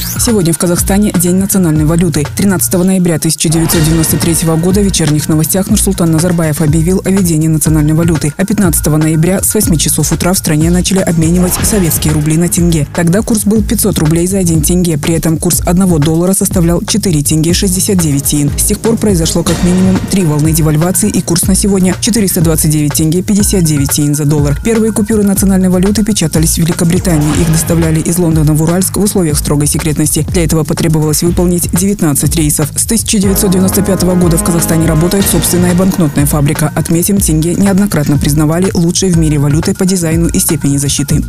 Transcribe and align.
Сегодня 0.00 0.52
в 0.52 0.58
Казахстане 0.58 1.12
День 1.12 1.36
национальной 1.36 1.84
валюты. 1.84 2.26
13 2.36 2.72
ноября 2.74 3.16
1993 3.16 4.48
года 4.56 4.80
в 4.80 4.84
вечерних 4.84 5.28
новостях 5.28 5.68
Нурсултан 5.68 6.10
Назарбаев 6.10 6.62
объявил 6.62 7.02
о 7.04 7.10
введении 7.10 7.48
национальной 7.48 7.92
валюты. 7.92 8.32
А 8.36 8.44
15 8.46 8.86
ноября 8.86 9.42
с 9.42 9.52
8 9.52 9.76
часов 9.76 10.10
утра 10.10 10.32
в 10.32 10.38
стране 10.38 10.70
начали 10.70 11.00
обменивать 11.00 11.52
советские 11.62 12.14
рубли 12.14 12.38
на 12.38 12.48
тенге. 12.48 12.86
Тогда 12.94 13.20
курс 13.20 13.44
был 13.44 13.62
500 13.62 13.98
рублей 13.98 14.26
за 14.26 14.38
1 14.38 14.62
тенге. 14.62 14.96
При 14.96 15.14
этом 15.14 15.36
курс 15.36 15.60
1 15.66 16.00
доллара 16.00 16.32
составлял 16.32 16.80
4 16.82 17.22
тенге 17.22 17.52
69 17.52 18.24
тиин. 18.24 18.50
С 18.56 18.64
тех 18.64 18.80
пор 18.80 18.96
произошло 18.96 19.42
как 19.42 19.62
минимум 19.64 19.98
три 20.10 20.24
волны 20.24 20.52
девальвации 20.52 21.10
и 21.10 21.20
курс 21.20 21.46
на 21.46 21.54
сегодня 21.54 21.94
429 22.00 22.94
тенге 22.94 23.22
59 23.22 23.90
тиин 23.90 24.14
за 24.14 24.24
доллар. 24.24 24.58
Первые 24.64 24.92
купюры 24.92 25.24
национальной 25.24 25.68
валюты 25.68 26.04
печатались 26.04 26.54
в 26.54 26.58
Великобритании. 26.58 27.40
Их 27.40 27.52
доставляли 27.52 28.00
из 28.00 28.18
Лондона 28.18 28.54
в 28.54 28.62
Уральск 28.62 28.96
в 28.96 29.02
условиях 29.02 29.38
строгой 29.38 29.66
секретности 29.66 29.89
безопасности. 29.94 30.26
Для 30.32 30.44
этого 30.44 30.64
потребовалось 30.64 31.22
выполнить 31.22 31.70
19 31.72 32.36
рейсов. 32.36 32.68
С 32.76 32.84
1995 32.84 34.02
года 34.02 34.36
в 34.36 34.44
Казахстане 34.44 34.86
работает 34.86 35.26
собственная 35.26 35.74
банкнотная 35.74 36.26
фабрика. 36.26 36.72
Отметим, 36.74 37.18
тенге 37.18 37.54
неоднократно 37.54 38.18
признавали 38.18 38.70
лучшей 38.74 39.10
в 39.10 39.18
мире 39.18 39.38
валютой 39.38 39.74
по 39.74 39.84
дизайну 39.84 40.28
и 40.28 40.38
степени 40.38 40.76
защиты. 40.76 41.22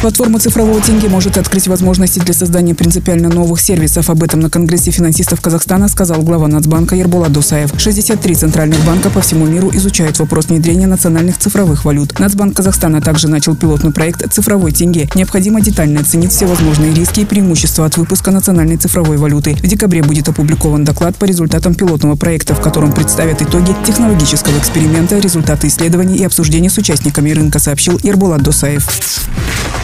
Платформа 0.00 0.38
цифрового 0.38 0.80
тенге 0.80 1.08
может 1.08 1.36
открыть 1.36 1.66
возможности 1.66 2.20
для 2.20 2.32
создания 2.32 2.72
принципиально 2.72 3.28
новых 3.28 3.60
сервисов. 3.60 4.08
Об 4.10 4.22
этом 4.22 4.38
на 4.38 4.48
Конгрессе 4.48 4.92
финансистов 4.92 5.40
Казахстана 5.40 5.88
сказал 5.88 6.22
глава 6.22 6.46
Нацбанка 6.46 6.94
Ерболат 6.94 7.32
Дусаев. 7.32 7.72
63 7.76 8.34
центральных 8.36 8.78
банка 8.84 9.10
по 9.10 9.20
всему 9.20 9.46
миру 9.46 9.70
изучают 9.74 10.18
вопрос 10.20 10.46
внедрения 10.46 10.86
национальных 10.86 11.38
цифровых 11.38 11.84
валют. 11.84 12.16
Нацбанк 12.20 12.56
Казахстана 12.56 13.00
также 13.00 13.26
начал 13.28 13.56
пилотный 13.56 13.90
проект 13.90 14.32
«Цифровой 14.32 14.70
тенге». 14.70 15.08
Необходимо 15.16 15.60
детально 15.60 16.00
оценить 16.00 16.30
все 16.30 16.46
возможные 16.46 16.94
риски 16.94 17.20
и 17.20 17.24
преимущества 17.24 17.84
от 17.84 17.96
выпуска 17.96 18.30
национальной 18.30 18.76
цифровой 18.76 19.16
валюты. 19.16 19.56
В 19.56 19.66
декабре 19.66 20.04
будет 20.04 20.28
опубликован 20.28 20.84
доклад 20.84 21.16
по 21.16 21.24
результатам 21.24 21.74
пилотного 21.74 22.14
проекта, 22.14 22.54
в 22.54 22.60
котором 22.60 22.92
представят 22.92 23.42
итоги 23.42 23.74
технологического 23.84 24.56
эксперимента, 24.58 25.18
результаты 25.18 25.66
исследований 25.66 26.18
и 26.18 26.24
обсуждений 26.24 26.68
с 26.68 26.78
участниками 26.78 27.30
рынка, 27.30 27.58
сообщил 27.58 27.98
Ербулат 28.02 28.42
Досаев. 28.42 28.86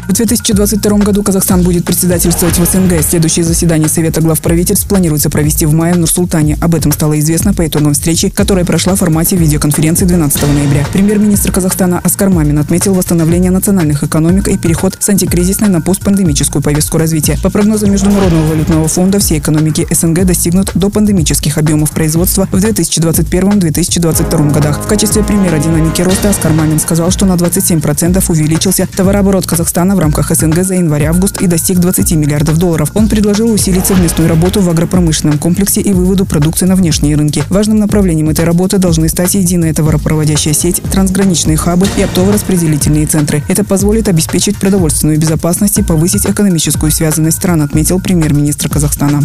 В 0.06 0.12
2022 0.12 0.98
году 0.98 1.22
Казахстан 1.22 1.62
будет 1.62 1.86
председательствовать 1.86 2.58
в 2.58 2.64
СНГ. 2.64 3.02
Следующее 3.02 3.42
заседание 3.44 3.88
Совета 3.88 4.20
глав 4.20 4.38
правительств 4.40 4.86
планируется 4.86 5.30
провести 5.30 5.64
в 5.64 5.72
мае 5.72 5.94
в 5.94 5.98
Нур-Султане. 5.98 6.58
Об 6.60 6.74
этом 6.74 6.92
стало 6.92 7.18
известно 7.18 7.54
по 7.54 7.66
итогам 7.66 7.94
встречи, 7.94 8.28
которая 8.28 8.66
прошла 8.66 8.96
в 8.96 8.98
формате 8.98 9.36
видеоконференции 9.36 10.04
12 10.04 10.42
ноября. 10.42 10.84
Премьер-министр 10.92 11.52
Казахстана 11.52 12.00
Аскар 12.04 12.28
Мамин 12.28 12.58
отметил 12.58 12.92
восстановление 12.92 13.50
национальных 13.50 14.04
экономик 14.04 14.48
и 14.48 14.58
переход 14.58 14.98
с 15.00 15.08
антикризисной 15.08 15.70
на 15.70 15.80
постпандемическую 15.80 16.60
повестку 16.62 16.98
развития. 16.98 17.38
По 17.42 17.48
прогнозам 17.48 17.90
Международного 17.90 18.46
валютного 18.48 18.88
фонда, 18.88 19.18
все 19.20 19.38
экономики 19.38 19.86
СНГ 19.90 20.26
достигнут 20.26 20.72
до 20.74 20.90
пандемических 20.90 21.56
объемов 21.56 21.92
производства 21.92 22.46
в 22.52 22.56
2021-2022 22.56 24.52
годах. 24.52 24.84
В 24.84 24.86
качестве 24.86 25.24
примера 25.24 25.58
динамики 25.58 26.02
роста 26.02 26.28
Аскар 26.28 26.52
Мамин 26.52 26.78
сказал, 26.78 27.10
что 27.10 27.24
на 27.24 27.36
27% 27.36 28.22
увеличился 28.28 28.86
товарооборот 28.94 29.46
Казахстана 29.46 29.93
в 29.94 29.98
рамках 29.98 30.34
СНГ 30.34 30.62
за 30.62 30.74
январь-август 30.74 31.40
и 31.40 31.46
достиг 31.46 31.78
20 31.78 32.12
миллиардов 32.12 32.58
долларов. 32.58 32.90
Он 32.94 33.08
предложил 33.08 33.50
усилить 33.50 33.86
совместную 33.86 34.28
работу 34.28 34.60
в 34.60 34.68
агропромышленном 34.68 35.38
комплексе 35.38 35.80
и 35.80 35.92
выводу 35.92 36.26
продукции 36.26 36.66
на 36.66 36.76
внешние 36.76 37.16
рынки. 37.16 37.42
Важным 37.48 37.78
направлением 37.78 38.30
этой 38.30 38.44
работы 38.44 38.78
должны 38.78 39.08
стать 39.08 39.34
единая 39.34 39.72
товаропроводящая 39.72 40.54
сеть, 40.54 40.82
трансграничные 40.90 41.56
хабы 41.56 41.86
и 41.96 42.02
оптово-распределительные 42.02 43.06
центры. 43.06 43.42
Это 43.48 43.64
позволит 43.64 44.08
обеспечить 44.08 44.56
продовольственную 44.58 45.18
безопасность 45.18 45.78
и 45.78 45.82
повысить 45.82 46.26
экономическую 46.26 46.92
связанность 46.92 47.38
стран, 47.38 47.62
отметил 47.62 48.00
премьер-министр 48.00 48.68
Казахстана. 48.68 49.20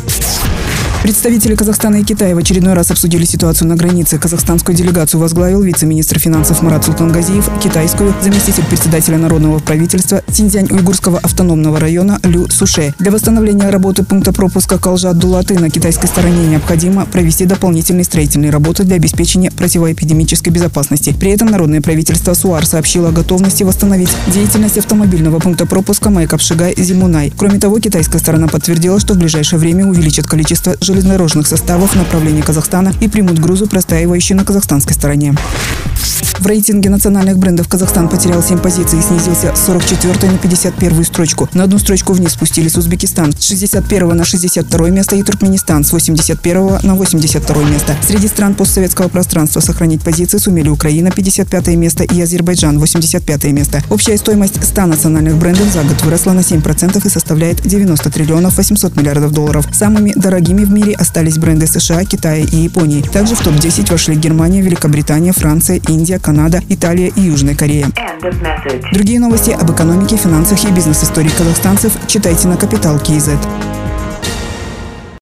Представители 1.01 1.55
Казахстана 1.55 1.95
и 1.95 2.03
Китая 2.03 2.35
в 2.35 2.39
очередной 2.39 2.73
раз 2.73 2.91
обсудили 2.91 3.23
ситуацию 3.23 3.69
на 3.69 3.77
границе. 3.77 4.19
Казахстанскую 4.19 4.75
делегацию 4.75 5.21
возглавил 5.21 5.61
вице-министр 5.61 6.19
финансов 6.19 6.61
Марат 6.61 6.83
Султангазиев, 6.83 7.49
китайскую– 7.63 8.13
заместитель 8.21 8.65
председателя 8.65 9.17
народного 9.17 9.59
правительства 9.59 10.21
Синьцзянь-Уйгурского 10.27 11.19
автономного 11.19 11.79
района 11.79 12.19
Лю 12.23 12.49
Суше. 12.49 12.93
Для 12.99 13.11
восстановления 13.11 13.69
работы 13.69 14.03
пункта 14.03 14.33
пропуска 14.33 14.77
Калжа 14.77 15.13
Дулаты 15.13 15.57
на 15.57 15.69
китайской 15.69 16.07
стороне 16.07 16.45
необходимо 16.47 17.05
провести 17.05 17.45
дополнительные 17.45 18.03
строительные 18.03 18.51
работы 18.51 18.83
для 18.83 18.97
обеспечения 18.97 19.51
противоэпидемической 19.51 20.49
безопасности. 20.49 21.15
При 21.17 21.31
этом 21.31 21.47
народное 21.47 21.79
правительство 21.79 22.33
СУАР 22.33 22.65
сообщило 22.65 23.09
о 23.09 23.11
готовности 23.13 23.63
восстановить 23.63 24.09
деятельность 24.27 24.77
автомобильного 24.77 25.39
пункта 25.39 25.65
пропуска 25.65 26.09
Майкапшигай 26.09 26.75
Зимунай. 26.77 27.31
Кроме 27.37 27.57
того, 27.57 27.79
китайская 27.79 28.19
сторона 28.19 28.47
подтвердила, 28.47 28.99
что 28.99 29.13
в 29.13 29.17
ближайшее 29.17 29.59
время 29.59 29.87
увеличит 29.87 30.27
количество 30.27 30.75
железнодорожных 30.89 31.47
составов 31.47 31.91
в 31.91 31.95
направлении 31.95 32.41
Казахстана 32.41 32.93
и 32.99 33.07
примут 33.07 33.39
грузы, 33.39 33.67
простаивающие 33.67 34.35
на 34.35 34.43
казахстанской 34.43 34.95
стороне. 34.95 35.35
В 36.39 36.45
рейтинге 36.47 36.89
национальных 36.89 37.37
брендов 37.37 37.67
Казахстан 37.67 38.07
потерял 38.07 38.41
7 38.41 38.59
позиций 38.59 38.99
и 38.99 39.01
снизился 39.01 39.53
с 39.53 39.65
44 39.65 40.31
на 40.31 40.37
51 40.37 41.03
строчку. 41.03 41.49
На 41.53 41.63
одну 41.63 41.77
строчку 41.79 42.13
вниз 42.13 42.31
спустились 42.31 42.77
Узбекистан 42.77 43.33
с 43.33 43.43
61 43.43 44.07
на 44.15 44.23
62 44.23 44.89
место 44.89 45.17
и 45.17 45.23
Туркменистан 45.23 45.83
с 45.83 45.91
81 45.91 46.79
на 46.81 46.95
82 46.95 47.63
место. 47.65 47.93
Среди 48.07 48.29
стран 48.29 48.55
постсоветского 48.55 49.09
пространства 49.09 49.59
сохранить 49.59 50.01
позиции 50.01 50.37
сумели 50.37 50.69
Украина 50.69 51.11
55 51.11 51.67
место 51.75 52.05
и 52.05 52.21
Азербайджан 52.21 52.79
85 52.79 53.43
место. 53.51 53.83
Общая 53.89 54.17
стоимость 54.17 54.63
100 54.63 54.85
национальных 54.85 55.35
брендов 55.35 55.67
за 55.73 55.83
год 55.83 56.01
выросла 56.03 56.31
на 56.31 56.39
7% 56.39 57.05
и 57.05 57.09
составляет 57.09 57.67
90 57.67 58.09
триллионов 58.09 58.55
800 58.55 58.95
миллиардов 58.95 59.33
долларов. 59.33 59.67
Самыми 59.73 60.13
дорогими 60.15 60.63
в 60.63 60.71
мире 60.79 60.95
остались 60.95 61.37
бренды 61.37 61.67
США, 61.67 62.03
Китая 62.05 62.43
и 62.43 62.55
Японии. 62.55 63.01
Также 63.01 63.35
в 63.35 63.43
топ-10 63.43 63.91
вошли 63.91 64.15
Германия, 64.15 64.61
Великобритания, 64.61 65.33
Франция, 65.33 65.79
Индия, 65.87 66.19
Канада, 66.19 66.61
Италия 66.69 67.11
и 67.15 67.21
Южная 67.21 67.55
Корея. 67.55 67.87
Другие 68.93 69.19
новости 69.19 69.51
об 69.51 69.71
экономике, 69.71 70.17
финансах 70.17 70.63
и 70.63 70.71
бизнес-истории 70.71 71.29
казахстанцев 71.37 71.93
читайте 72.07 72.47
на 72.47 72.57
Капитал 72.57 72.99
Киезет. 72.99 73.39